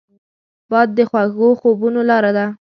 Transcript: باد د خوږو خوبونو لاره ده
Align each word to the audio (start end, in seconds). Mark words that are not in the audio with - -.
باد 0.69 0.89
د 0.97 0.99
خوږو 1.09 1.49
خوبونو 1.59 2.01
لاره 2.09 2.31
ده 2.37 2.45